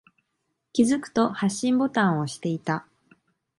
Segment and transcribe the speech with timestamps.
[0.73, 2.87] 気づくと、発信ボタンを押していた。